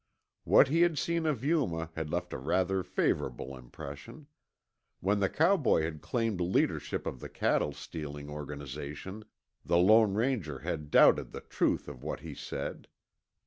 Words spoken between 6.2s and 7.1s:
leadership